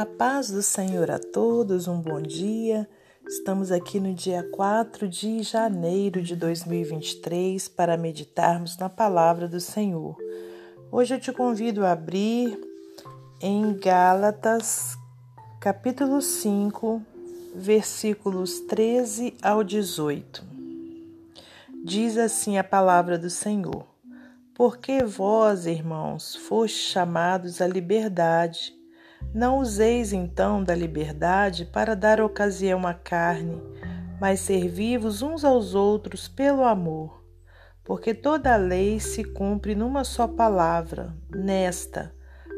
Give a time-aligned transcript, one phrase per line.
[0.00, 2.88] A paz do Senhor a todos, um bom dia.
[3.28, 10.16] Estamos aqui no dia 4 de janeiro de 2023 para meditarmos na palavra do Senhor.
[10.90, 12.58] Hoje eu te convido a abrir
[13.42, 14.96] em Gálatas,
[15.60, 17.02] capítulo 5,
[17.54, 20.42] versículos 13 ao 18.
[21.84, 23.84] Diz assim a palavra do Senhor:
[24.54, 28.79] Porque vós, irmãos, fostes chamados à liberdade,
[29.32, 33.62] não useis então da liberdade para dar ocasião à carne,
[34.20, 37.24] mas servi-vos uns aos outros pelo amor.
[37.84, 42.14] Porque toda a lei se cumpre numa só palavra, nesta: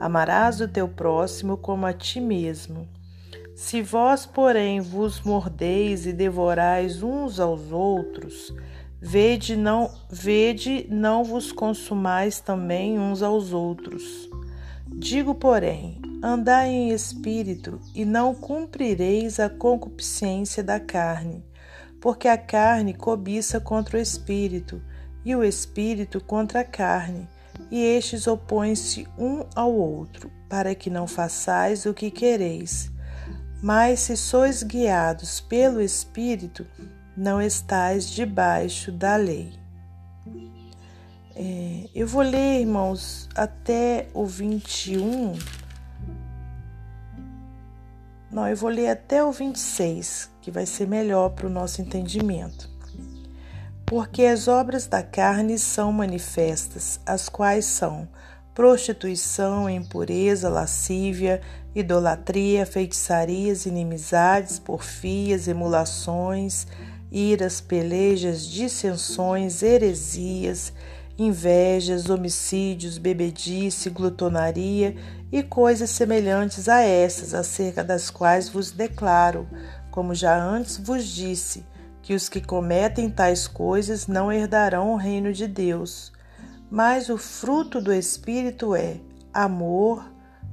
[0.00, 2.88] amarás o teu próximo como a ti mesmo.
[3.54, 8.54] Se vós, porém, vos mordeis e devorais uns aos outros,
[9.00, 14.28] vede não, vede não vos consumais também uns aos outros.
[14.86, 21.44] Digo, porém, Andai em espírito e não cumprireis a concupiscência da carne,
[22.00, 24.82] porque a carne cobiça contra o espírito,
[25.24, 27.28] e o espírito contra a carne,
[27.70, 32.90] e estes opõem-se um ao outro, para que não façais o que quereis.
[33.62, 36.66] Mas se sois guiados pelo espírito,
[37.16, 39.52] não estais debaixo da lei.
[41.36, 45.34] É, eu vou ler, irmãos, até o 21
[48.36, 52.68] não, eu vou ler até o 26, que vai ser melhor para o nosso entendimento.
[53.86, 58.06] Porque as obras da carne são manifestas, as quais são
[58.54, 61.40] prostituição, impureza, lascívia,
[61.74, 66.66] idolatria, feitiçarias, inimizades, porfias, emulações,
[67.10, 70.74] iras, pelejas, dissensões, heresias,
[71.18, 74.96] invejas, homicídios, bebedice, glutonaria
[75.32, 79.48] e coisas semelhantes a essas, acerca das quais vos declaro,
[79.90, 81.64] como já antes vos disse,
[82.02, 86.12] que os que cometem tais coisas não herdarão o reino de Deus.
[86.70, 89.00] Mas o fruto do Espírito é
[89.32, 90.04] amor,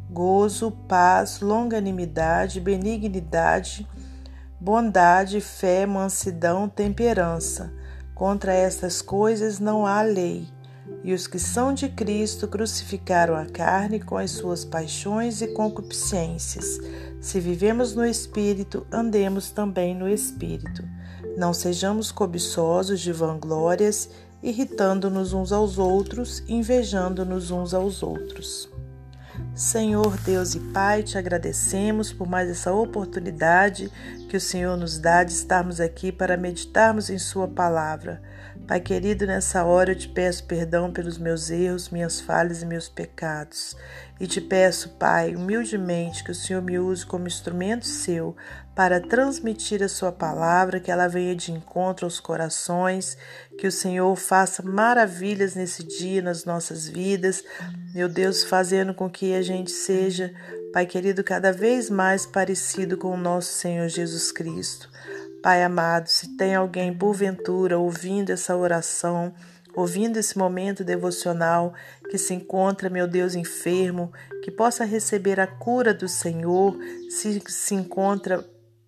[0.10, 3.88] gozo, paz, longanimidade, benignidade,
[4.60, 7.74] bondade, fé, mansidão, temperança.
[8.24, 10.48] Contra estas coisas não há lei.
[11.04, 16.80] E os que são de Cristo crucificaram a carne com as suas paixões e concupiscências.
[17.20, 20.88] Se vivemos no Espírito, andemos também no Espírito.
[21.36, 24.10] Não sejamos cobiçosos de vanglórias,
[24.42, 28.73] irritando-nos uns aos outros, invejando-nos uns aos outros.
[29.56, 33.92] Senhor Deus e Pai, te agradecemos por mais essa oportunidade
[34.28, 38.20] que o Senhor nos dá de estarmos aqui para meditarmos em Sua palavra.
[38.68, 42.88] Pai querido, nessa hora eu te peço perdão pelos meus erros, minhas falhas e meus
[42.88, 43.76] pecados.
[44.18, 48.38] E te peço, Pai, humildemente, que o Senhor me use como instrumento seu
[48.74, 53.18] para transmitir a sua palavra, que ela venha de encontro aos corações,
[53.58, 57.44] que o Senhor faça maravilhas nesse dia nas nossas vidas,
[57.94, 60.34] meu Deus, fazendo com que a gente seja,
[60.72, 64.90] Pai querido, cada vez mais parecido com o nosso Senhor Jesus Cristo.
[65.44, 69.34] Pai amado, se tem alguém porventura ouvindo essa oração,
[69.76, 71.74] ouvindo esse momento devocional,
[72.10, 74.10] que se encontra, meu Deus, enfermo,
[74.42, 78.48] que possa receber a cura do Senhor, se se encontra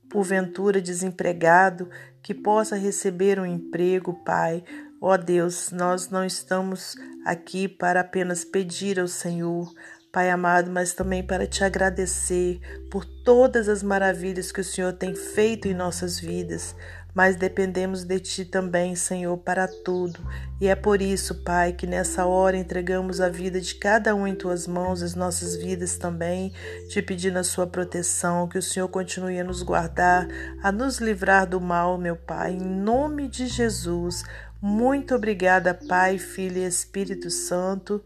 [0.10, 1.90] porventura desempregado,
[2.24, 4.64] que possa receber um emprego, Pai.
[5.02, 6.96] Ó oh Deus, nós não estamos
[7.26, 9.70] aqui para apenas pedir ao Senhor,
[10.16, 15.14] Pai amado, mas também para te agradecer por todas as maravilhas que o Senhor tem
[15.14, 16.74] feito em nossas vidas.
[17.14, 20.26] Mas dependemos de Ti também, Senhor, para tudo.
[20.62, 24.34] E é por isso, Pai, que nessa hora entregamos a vida de cada um em
[24.34, 26.54] Tuas mãos, as nossas vidas também,
[26.88, 30.30] te pedindo a Sua proteção, que o Senhor continue a nos guardar,
[30.64, 34.24] a nos livrar do mal, meu Pai, em nome de Jesus.
[34.62, 38.02] Muito obrigada, Pai, Filho e Espírito Santo.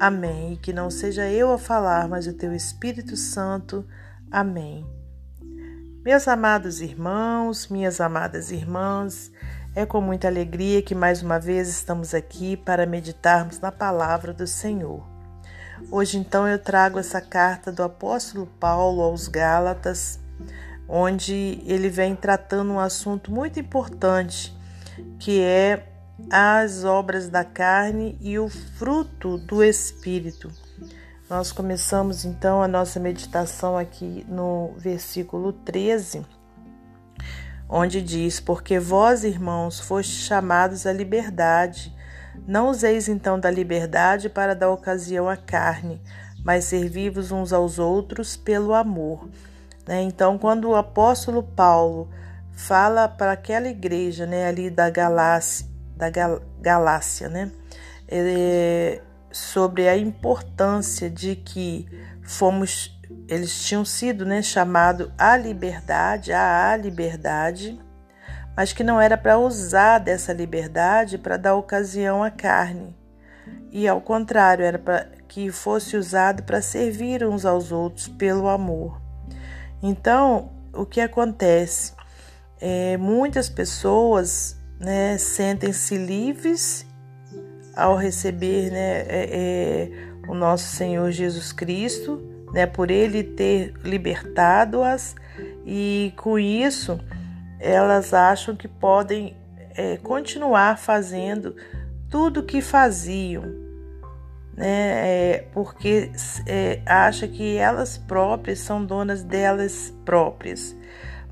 [0.00, 0.58] Amém.
[0.60, 3.86] Que não seja eu a falar, mas o teu Espírito Santo.
[4.30, 4.86] Amém.
[6.04, 9.32] Meus amados irmãos, minhas amadas irmãs,
[9.74, 14.46] é com muita alegria que mais uma vez estamos aqui para meditarmos na palavra do
[14.46, 15.02] Senhor.
[15.90, 20.20] Hoje, então, eu trago essa carta do apóstolo Paulo aos Gálatas,
[20.88, 24.56] onde ele vem tratando um assunto muito importante,
[25.18, 25.93] que é
[26.30, 30.50] as obras da carne e o fruto do Espírito.
[31.28, 36.24] Nós começamos então a nossa meditação aqui no versículo 13,
[37.68, 41.94] onde diz: Porque vós, irmãos, fostes chamados à liberdade.
[42.46, 46.00] Não useis então da liberdade para dar ocasião à carne,
[46.44, 49.28] mas servi-vos uns aos outros pelo amor.
[49.86, 50.02] Né?
[50.02, 52.08] Então, quando o apóstolo Paulo
[52.52, 57.50] fala para aquela igreja né, ali da Galácia, da Gal Galácia, né,
[58.08, 59.00] é,
[59.30, 61.86] sobre a importância de que
[62.22, 62.96] fomos,
[63.28, 67.80] eles tinham sido né, chamados à liberdade, à liberdade,
[68.56, 72.96] mas que não era para usar dessa liberdade para dar ocasião à carne.
[73.70, 79.02] E ao contrário, era para que fosse usado para servir uns aos outros pelo amor.
[79.82, 81.92] Então, o que acontece?
[82.60, 86.86] É, muitas pessoas né, sentem-se livres
[87.76, 89.90] ao receber né, é, é,
[90.28, 92.22] o nosso Senhor Jesus Cristo,
[92.52, 95.14] né, por Ele ter libertado-as,
[95.66, 97.00] e com isso
[97.58, 99.36] elas acham que podem
[99.74, 101.56] é, continuar fazendo
[102.10, 103.42] tudo o que faziam,
[104.56, 104.66] né?
[104.66, 106.12] É, porque
[106.46, 110.76] é, acha que elas próprias são donas delas próprias.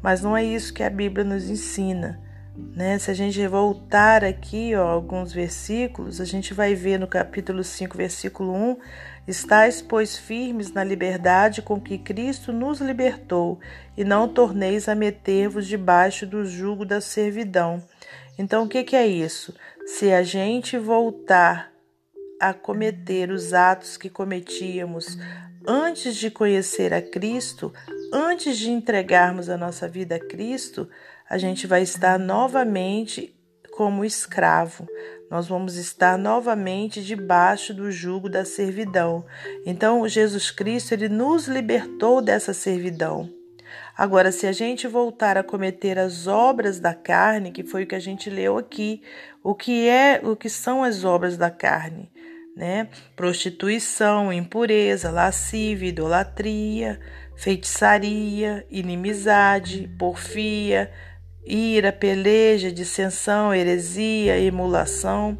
[0.02, 2.20] Mas não é isso que a Bíblia nos ensina.
[2.56, 2.98] Né?
[2.98, 7.96] Se a gente voltar aqui ó, alguns versículos, a gente vai ver no capítulo 5,
[7.96, 8.76] versículo 1:
[9.26, 13.58] Estais, pois, firmes na liberdade com que Cristo nos libertou,
[13.96, 17.82] e não torneis a meter-vos debaixo do jugo da servidão.
[18.38, 19.54] Então, o que, que é isso?
[19.86, 21.72] Se a gente voltar
[22.40, 25.16] a cometer os atos que cometíamos
[25.66, 27.72] antes de conhecer a Cristo,
[28.12, 30.88] antes de entregarmos a nossa vida a Cristo,
[31.32, 33.34] a gente vai estar novamente
[33.74, 34.86] como escravo.
[35.30, 39.24] Nós vamos estar novamente debaixo do jugo da servidão.
[39.64, 43.30] Então, Jesus Cristo, ele nos libertou dessa servidão.
[43.96, 47.94] Agora, se a gente voltar a cometer as obras da carne, que foi o que
[47.94, 49.00] a gente leu aqui,
[49.42, 52.12] o que é, o que são as obras da carne,
[52.54, 52.90] né?
[53.16, 57.00] Prostituição, impureza, lascívia, idolatria,
[57.36, 60.92] feitiçaria, inimizade, porfia,
[61.44, 65.38] ira, peleja, dissensão, heresia, emulação,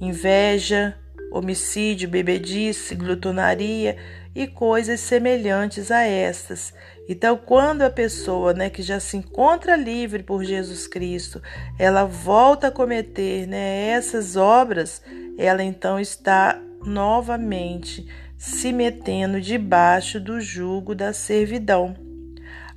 [0.00, 0.96] inveja,
[1.30, 3.96] homicídio, bebedice, glutonaria
[4.34, 6.74] e coisas semelhantes a estas.
[7.08, 11.40] Então, quando a pessoa, né, que já se encontra livre por Jesus Cristo,
[11.78, 15.02] ela volta a cometer, né, essas obras,
[15.38, 18.06] ela então está novamente
[18.36, 21.96] se metendo debaixo do jugo da servidão.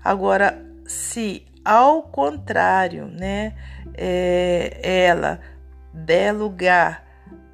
[0.03, 3.53] Agora, se ao contrário, né,
[3.95, 5.39] é, ela
[5.93, 7.05] der lugar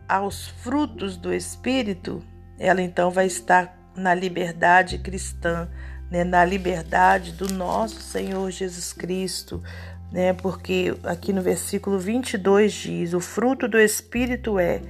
[0.08, 2.24] aos frutos do Espírito,
[2.60, 5.68] ela então vai estar na liberdade cristã,
[6.12, 9.64] né, na liberdade do nosso Senhor Jesus Cristo,
[10.12, 14.82] né, porque aqui no versículo 22 diz: o fruto do Espírito é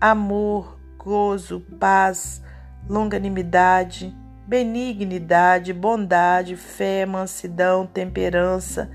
[0.00, 2.42] amor, gozo, paz,
[2.88, 4.14] longanimidade,
[4.50, 8.90] benignidade, bondade, fé, mansidão, temperança.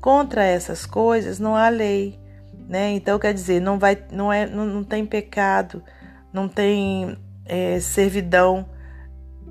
[0.00, 2.18] Contra essas coisas não há lei,
[2.66, 2.92] né?
[2.92, 5.84] Então quer dizer, não vai, não é, não, não tem pecado,
[6.32, 7.14] não tem
[7.44, 8.66] é, servidão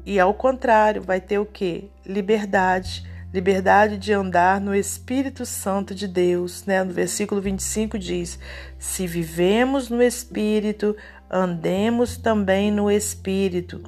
[0.03, 1.91] e ao contrário vai ter o que?
[2.03, 6.83] Liberdade, liberdade de andar no Espírito Santo de Deus, né?
[6.83, 8.39] No versículo 25 diz:
[8.79, 10.95] se vivemos no Espírito,
[11.29, 13.83] andemos também no Espírito.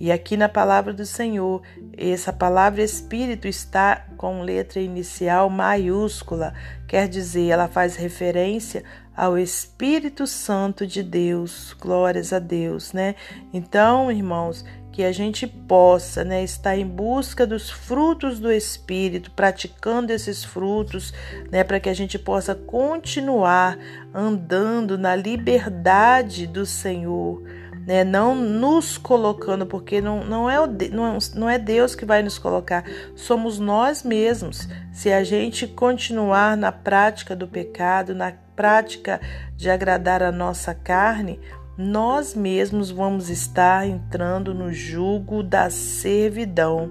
[0.00, 1.62] E aqui na palavra do Senhor,
[1.96, 6.54] essa palavra Espírito está com letra inicial maiúscula,
[6.86, 8.84] quer dizer, ela faz referência
[9.16, 11.74] ao Espírito Santo de Deus.
[11.80, 13.16] Glórias a Deus, né?
[13.52, 14.64] Então, irmãos,
[14.98, 21.12] que a gente possa né, estar em busca dos frutos do Espírito, praticando esses frutos,
[21.52, 23.78] né, para que a gente possa continuar
[24.12, 27.42] andando na liberdade do Senhor
[27.88, 28.04] né?
[28.04, 32.38] Não nos colocando, porque não, não, é o, não, não é Deus que vai nos
[32.38, 32.84] colocar,
[33.16, 34.68] somos nós mesmos.
[34.92, 39.18] Se a gente continuar na prática do pecado, na prática
[39.56, 41.40] de agradar a nossa carne,
[41.78, 46.90] nós mesmos vamos estar entrando no jugo da servidão.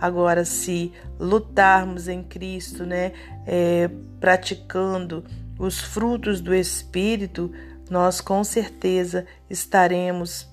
[0.00, 3.12] Agora, se lutarmos em Cristo, né,
[3.46, 5.22] é, praticando
[5.58, 7.52] os frutos do Espírito,
[7.90, 10.48] nós com certeza estaremos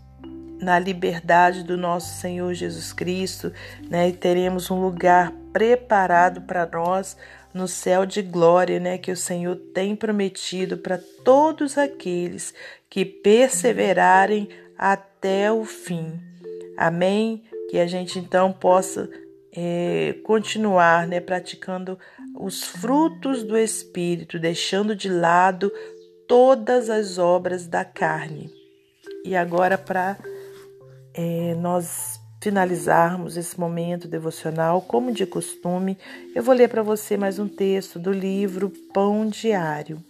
[0.60, 3.54] na liberdade do nosso Senhor Jesus Cristo,
[3.90, 4.10] né?
[4.10, 7.16] E teremos um lugar preparado para nós
[7.54, 8.98] no céu de glória, né?
[8.98, 12.56] Que o Senhor tem prometido para todos aqueles
[12.90, 16.20] que perseverarem até o fim.
[16.76, 17.44] Amém?
[17.70, 19.10] Que a gente então possa
[19.56, 21.20] é, continuar, né?
[21.20, 22.00] Praticando
[22.40, 25.72] os frutos do Espírito, deixando de lado
[26.28, 28.52] todas as obras da carne.
[29.24, 30.18] E agora, para
[31.14, 35.98] é, nós finalizarmos esse momento devocional, como de costume,
[36.36, 40.04] eu vou ler para você mais um texto do livro Pão Diário.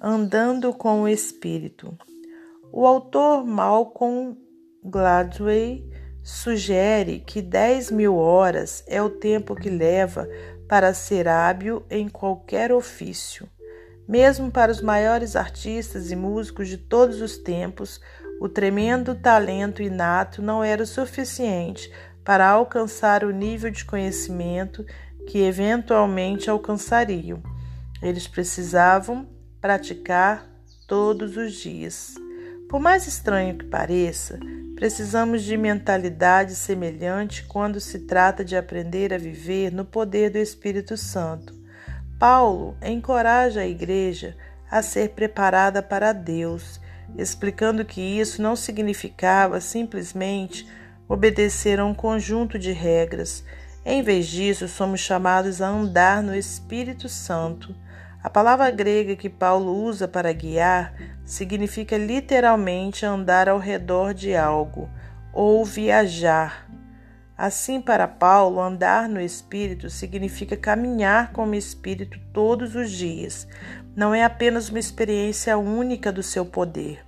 [0.00, 1.96] Andando com o Espírito.
[2.72, 4.36] O autor Malcolm
[4.84, 5.82] Gladwell
[6.22, 10.28] sugere que 10 mil horas é o tempo que leva
[10.68, 13.48] para ser hábil em qualquer ofício.
[14.10, 18.00] Mesmo para os maiores artistas e músicos de todos os tempos,
[18.40, 21.88] o tremendo talento inato não era o suficiente
[22.24, 24.84] para alcançar o nível de conhecimento
[25.28, 27.40] que eventualmente alcançariam.
[28.02, 29.28] Eles precisavam
[29.60, 30.44] praticar
[30.88, 32.16] todos os dias.
[32.68, 34.40] Por mais estranho que pareça,
[34.74, 40.96] precisamos de mentalidade semelhante quando se trata de aprender a viver no poder do Espírito
[40.96, 41.59] Santo.
[42.20, 44.36] Paulo encoraja a igreja
[44.70, 46.80] a ser preparada para Deus
[47.16, 50.68] explicando que isso não significava simplesmente
[51.08, 53.44] obedecer a um conjunto de regras.
[53.84, 57.74] Em vez disso, somos chamados a andar no Espírito Santo.
[58.22, 64.88] A palavra grega que Paulo usa para guiar significa literalmente andar ao redor de algo
[65.32, 66.68] ou viajar.
[67.42, 73.48] Assim, para Paulo, andar no Espírito significa caminhar com o Espírito todos os dias.
[73.96, 77.02] Não é apenas uma experiência única do seu poder.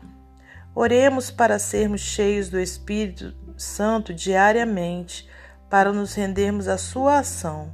[0.74, 5.28] Oremos para sermos cheios do Espírito Santo diariamente,
[5.68, 7.70] para nos rendermos à Sua ação.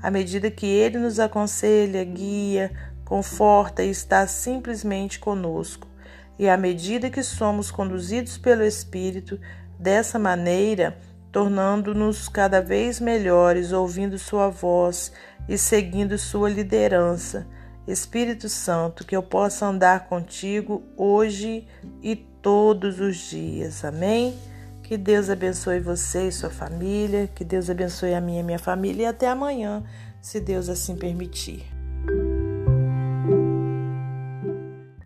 [0.00, 2.70] À medida que Ele nos aconselha, guia,
[3.04, 5.88] conforta e está simplesmente conosco,
[6.38, 9.40] e à medida que somos conduzidos pelo Espírito,
[9.76, 10.96] dessa maneira,
[11.30, 15.12] tornando-nos cada vez melhores, ouvindo Sua voz
[15.48, 17.46] e seguindo Sua liderança.
[17.86, 21.68] Espírito Santo, que eu possa andar contigo hoje
[22.02, 23.84] e todos os dias.
[23.84, 24.36] Amém?
[24.82, 29.02] Que Deus abençoe você e sua família, que Deus abençoe a minha e minha família
[29.02, 29.84] e até amanhã,
[30.20, 31.75] se Deus assim permitir.